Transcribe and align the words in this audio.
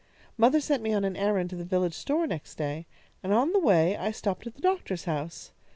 "Mother 0.35 0.59
sent 0.59 0.81
me 0.81 0.93
on 0.95 1.05
an 1.05 1.15
errand 1.15 1.51
to 1.51 1.55
the 1.55 1.63
village 1.63 1.93
store 1.93 2.25
next 2.25 2.55
day, 2.55 2.87
and 3.21 3.31
on 3.31 3.51
the 3.53 3.59
way 3.59 3.95
I 3.95 4.09
stopped 4.09 4.47
at 4.47 4.55
the 4.55 4.59
doctor's 4.61 5.03
house. 5.03 5.51